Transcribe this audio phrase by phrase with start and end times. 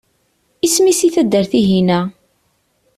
[0.65, 1.99] Isem-is i taddart-ihina?